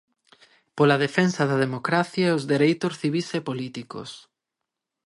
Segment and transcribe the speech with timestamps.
[0.77, 4.09] Pola defensa da democracia e os dereitos civís e políticos.